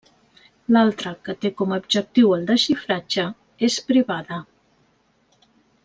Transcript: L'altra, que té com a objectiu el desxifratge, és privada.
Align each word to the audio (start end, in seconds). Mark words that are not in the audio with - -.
L'altra, 0.75 1.11
que 1.27 1.35
té 1.43 1.51
com 1.59 1.75
a 1.75 1.77
objectiu 1.83 2.33
el 2.37 2.47
desxifratge, 2.53 3.27
és 3.71 3.79
privada. 3.93 4.43